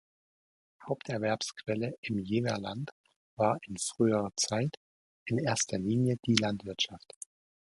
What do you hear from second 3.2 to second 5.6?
war in früherer Zeit in